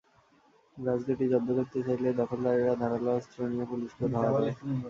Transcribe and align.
গাছ 0.77 0.99
দুটি 1.07 1.25
জব্দ 1.31 1.49
করতে 1.57 1.79
চাইলে 1.85 2.09
দখলদারেরা 2.21 2.73
ধারালো 2.81 3.09
অস্ত্র 3.17 3.37
নিয়ে 3.51 3.65
পুলিশকেও 3.71 4.07
ধাওয়া 4.13 4.29
দেয়। 4.37 4.55